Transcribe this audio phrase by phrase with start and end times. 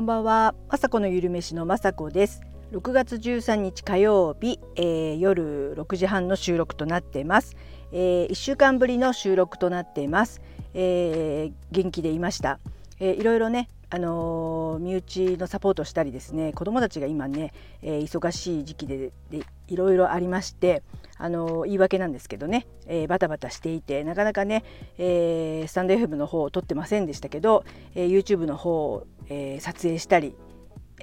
[0.00, 2.40] こんばんは、まさこのゆるめしのまさこです。
[2.72, 7.54] 6月13日火曜日、えー、夜6時半の収録となっています、
[7.92, 10.40] えー、1週間ぶりの収録となっています、
[10.72, 12.60] えー、元気でいました、
[12.98, 20.82] えー、いろいろねあの身内のサポートしたりですね子どもたちが今ね、えー、忙しい時期ででいろいろありまして、
[21.16, 24.64] あの言い訳なんですけどね、えー、バタバタしていてなかなかね、
[24.96, 27.64] えー、スタンド FM の方を撮ってませんでしたけど、
[27.94, 30.34] え YouTube の方を、え撮影したり、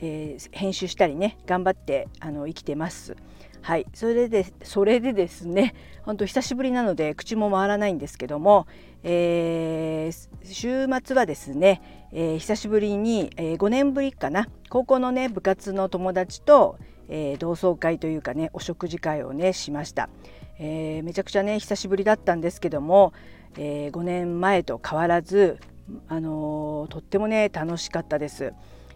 [0.01, 3.15] え編集したりね頑張ってあの生きてます。
[3.61, 8.65] はい、それでそれでですね本当久しぶりなので口も回らないんですけども、
[9.03, 11.81] えー、週末はですね、
[12.13, 16.77] えー、久しぶりに、えー、5年ぶりかな高校のね部活の友達と、
[17.09, 20.09] えー、同窓会というかねお食事会をねしました、
[20.59, 23.13] えー、めちゃくちゃね久しぶりだったんですけども、
[23.57, 25.59] えー、5年前と変わらず、
[26.07, 28.53] あの、とってもね楽しかったです、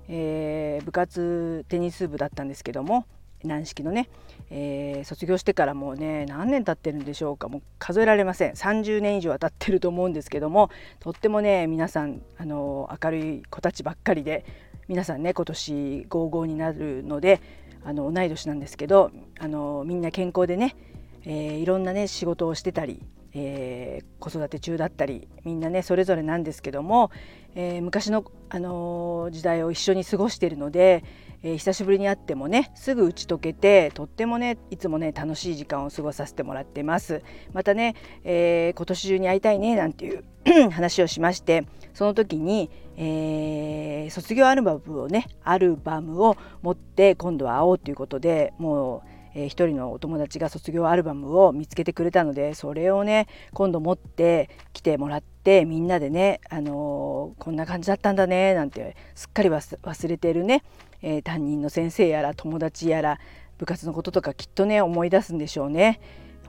[0.10, 3.06] え、部活テニス部だったんですけども
[3.44, 4.10] 軟式のね、
[4.50, 7.48] えー、卒業してからもうね何年経ってるんでしょうか。
[7.48, 8.54] もう数えられません。
[8.54, 10.70] 30年以上は経ってると思うんですけども
[11.00, 14.46] とってもね皆さんあの明るい子たちばっかりで
[14.88, 17.42] 皆さんね今年55になるので
[17.84, 20.76] あの同い年なんですけどあのみんな健康でね、
[21.24, 23.02] えー、いろんなね仕事をしてたり、
[23.34, 27.12] えー、子育て中だったりみんなねそれぞれなんですけども、
[27.56, 31.04] えー、昔の、あの時代を一緒に過ごしているので、
[31.44, 37.24] えー、久しぶりに会ってもねすぐ打ち解けてとってもねいつもね楽しい時間を過ごさせてもらってます。
[37.54, 40.24] またね、えー、今年中に会いたいねなんていう
[40.72, 60.64] 話をしましてその時に、えー、卒業アルバムをねアルバムを持って今度は会おうということでもうえー、人のお友達が卒業アルバムを見つけてくれたのでそれをね今度持って来てもらってみんなでね、あのー、こんな感じだったんだねなんてすっかり忘れてるね、
[61.02, 63.20] えー、担任の先生やら友達やら
[63.58, 66.00] 部活のこととかきっとね思い出すんでしょうね。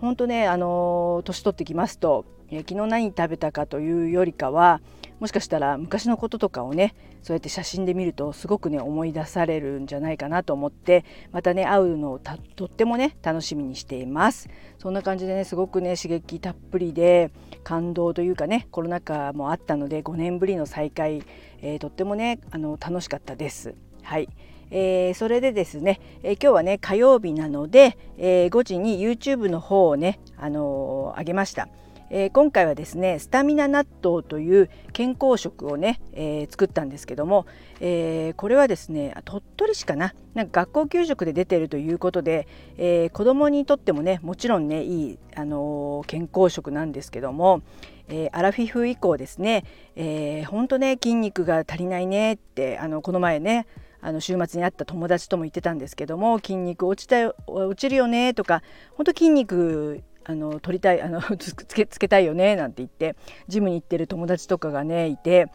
[0.01, 4.81] 本当ねあの年取ってきますと、え昨日何食べたかというよりかは
[5.23, 12.19] もしかしたら昔のこととかをねそうやって写真で見るとすごくね思い出されるんじゃないかなと思ってまたね会うのを
[12.57, 14.49] とってもね楽しみにしています。
[14.81, 17.31] そんな感じでねすごくね刺激たっぷりで
[17.63, 21.23] 感動というかねコロナ禍もあったので5年ぶりの再会、
[21.61, 23.77] えー、とってもねあの楽しかったです。
[24.03, 24.29] はい。
[24.73, 31.69] えー、それでですね、えー、今日はね火曜日なので、えー、5時に YouTube の方をね、あの上げました。
[32.15, 37.47] えー、今回はですねスタミナ納豆という健康食をね、えー、作ったんですけども、
[37.81, 42.47] えー、これはですね鳥取市かななんか学校給食で出てるということで、
[42.77, 47.63] えー、子どもにとってもねもちろんねいい、あの健康食なんですけども、
[48.09, 49.65] えアラフィフ以降ですね、
[49.97, 53.67] えー、ほんとね筋肉が足りないねってあのこの前ね
[54.03, 58.63] あの週末に会った友達とも言ってたんですけども筋肉落ちた落ちるよねとか
[58.97, 63.17] 本当筋肉あの取りたい あのつけつけたいよねなんて言って
[63.49, 65.49] ジムに行ってる友達とかがねいて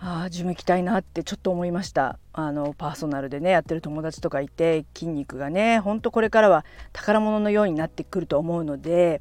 [0.00, 2.20] ああジム行きたいなってちょっと思いました。
[2.32, 9.20] あのパーソナルでねやってる友達とかいて筋肉がねほんとこれからは宝物のようになってくると思うので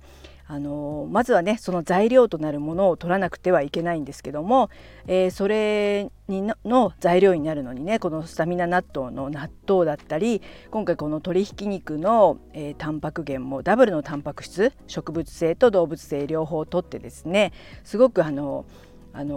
[0.50, 4.70] あのまずはねその材料となるものを取らなくてはいけないんですけども、
[5.06, 10.42] えー、それにの材料になるのにねこのスタミナ納豆の納豆だったり
[10.72, 17.52] 今回この鶏ひき肉の、えー、タンパク源もダブルのタンパク質植物性と動物性両方とってですね
[17.84, 18.66] すごくあの
[19.14, 19.36] あの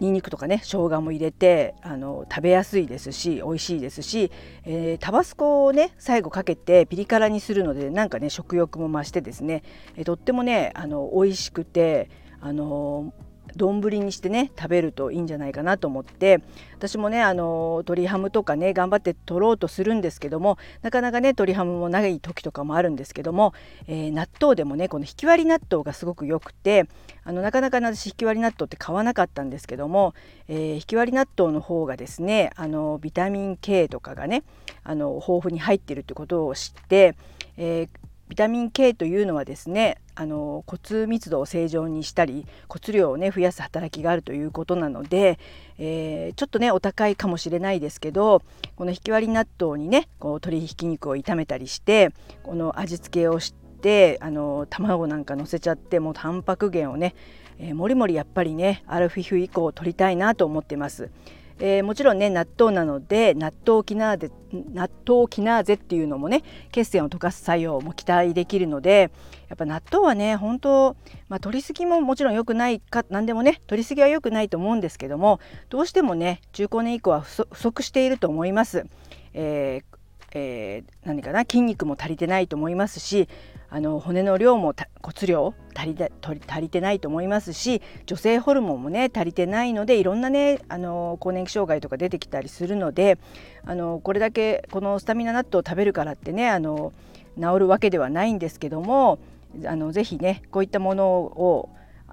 [0.00, 4.30] にんにくとかね生姜も入れてあの食べやすいですし美味しいですし、
[4.64, 9.62] えー、タバスコをね最後かけてピリ辛にするのでなんかね食欲も増してですね、
[9.96, 13.12] えー、とってもねあの美味しくてあの
[13.54, 16.42] 丼にしてね食べるといいんじゃないかなと思って
[16.74, 23.54] 私もねあの鶏ハムとかね頑張って取ろうとするんですけどもなかなかね鶏ハムも長い時とかもあるんですけども、
[23.86, 26.88] えー、納豆でもねこの引き割り納豆がすごく良くて
[27.24, 30.14] あのなかなか、私引き割り納豆って買わなかったんですけども、
[30.48, 34.44] えー、引き割り納豆の方がですねあのビタミン K とかがね
[34.84, 37.16] あの豊富に入ってるってことを知って、
[37.56, 37.88] えー、
[38.28, 45.38] ビタミン K というのはですねあの骨密度を正常にしたり骨量をね増やす働きがあるということなので、
[45.78, 48.42] えー、ちょっとねお高いかもしれないですけど
[48.74, 52.12] このひき割り納豆にねこう鶏ひき肉を炒めたりして
[52.42, 57.14] この味付けをしてあの卵なんかのせちゃってもうタンパク源をね、
[57.58, 61.10] えー、もりもりやっぱりねアルフィフ以降取りたいなと思ってます。
[61.58, 69.10] えー、もちろんね納豆なので納豆キナーゼ納豆キナーゼっていうのもね血栓を溶かす作用も期待できるので
[69.48, 70.96] やっぱ納豆はね本当、
[71.28, 78.86] まあ、取りすぎももちろん良くないか何でもね取りすぎは良くないと思うんですけどもどうしてもね中高年以降は不足していると思います。
[79.34, 79.96] えー
[80.32, 83.28] えー、何かな筋肉も足りてないと思いますし
[83.68, 93.18] あの骨の量も骨量足り足りてないと思いますし女性ホルモンもね足りてないのでいろんなねあの更年期障害とか出てきたりするので
[93.64, 96.92] あのこれだけこのスタミナ納豆を食べるからってねあの
[97.38, 99.18] 治るわけではないんですけども
[99.66, 101.70] あのぜひねこういったものを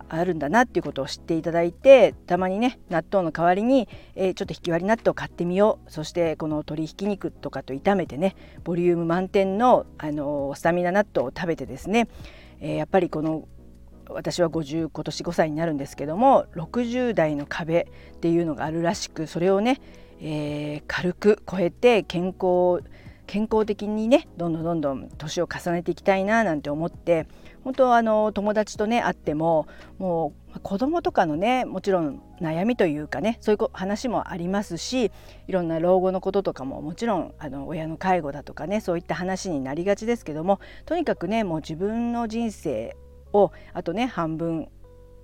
[0.09, 5.91] あるんだなっていうことを知っていただいてたまにね納豆の代わりに、えー、ちょっとひき割り納豆を買ってみよう。
[5.91, 12.07] そしてこの鶏ひき肉とかと炒めてねボリューム満点の、あのー、スタミナ納豆を食べてですね、
[12.59, 13.47] えー、やっぱりこの
[14.09, 19.81] 私は50今年5歳になるんですけども60代の壁っていうのがあるらしくそれをね、
[20.19, 22.83] えー、軽く超えて健康
[23.33, 27.25] 健康的にねどんどんどんどん年を重ねていきたいななんて思って
[27.63, 29.65] 本当あの友達とね会っても
[29.97, 35.11] もう子供とかのねもちろん悩みというかねそういう話もありますし
[35.47, 42.95] いろんな老後のこととかももちろんあの親の介護だとかねそういった話になりがちですけどもとにかくねもう自分の人生
[43.33, 44.69] をあとね半分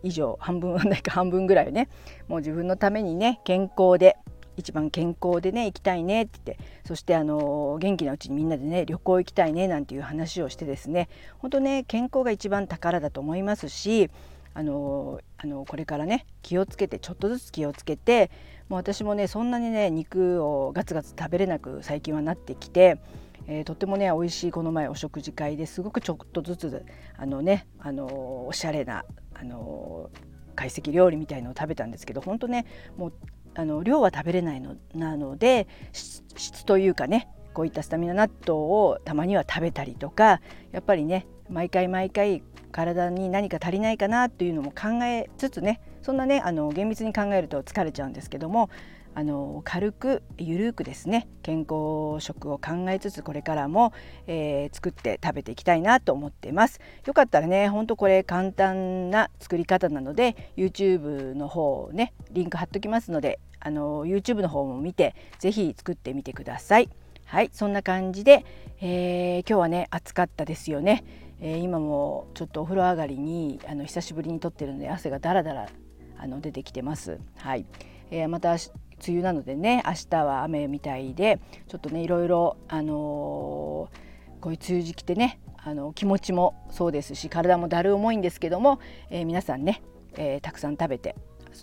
[0.01, 1.89] 以上半分はないか半分ぐらいね
[2.27, 4.17] もう自分のためにね健康で
[4.59, 6.63] 一番健康でね行きたいねって言って。
[6.85, 11.07] そしてあの元気なうちにみんなでね旅行行きたいねなんていう話をしてですね。
[11.37, 14.09] 本当ね健康が一番宝だと思いますし
[14.53, 18.31] あのあのこれからね気をつけてちょっとずつ気をつけて
[18.67, 22.99] もう私もねそんなにね肉をガツガツ食べれなく最近はなってきて、
[23.47, 26.85] えー、とってもね美味しいこの前お食事会ですごくちょっとずつ
[27.17, 30.09] あのねあのおしゃれなあの
[30.55, 32.65] 懐石料理みたいのを食べたんですけど本当ね
[32.97, 33.13] もう
[33.59, 40.39] あの量は食べれないのなので質というかねこういったスタミナ納豆をたまには食べたりとか
[40.71, 42.41] やっぱりね毎回毎回
[42.71, 48.69] 体に何か足りないかなっていうのも考えつつねそんなねあの厳密に考えると疲れちゃうんですけども
[49.15, 53.91] あの軽くゆるくですね健康食を考えつつこれからも、
[54.27, 56.79] えー、作って食べていきたいなと思ってます。
[57.05, 66.89] よかったらねほんとこれ簡単な作り方なので YouTube の方をねリンク貼っときますのであの YouTube の方も見て是非作ってみてください。
[67.25, 68.43] はいそんな感じで、
[68.81, 71.03] えー、今日はね暑かったですよね、
[71.39, 75.69] えー、今もちょっとお風呂上がりにあの久しぶりに撮ってるので汗がダラダラ
[76.17, 77.19] あの出てきてます。
[77.37, 77.67] はい、
[78.09, 78.59] えー、また梅
[79.07, 88.79] 雨なのでね明日は雨みたいでちょっとねいろいろあのー、こういう梅雨時期ってねあの気持ちもそうですし体もだる重いんですけども、
[89.11, 89.83] えー、皆さんね、
[90.15, 91.15] えー、たくさん食べて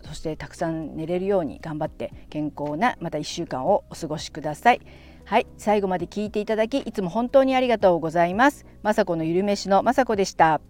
[0.04, 4.80] そしてたくさん寝れるように頑張って健康なまた1週間をお過ごしください。
[5.24, 8.64] はい最後まで聞いていただきいつも本当にありがとうございます。
[8.84, 10.60] 雅子のゆるめしの雅子でした。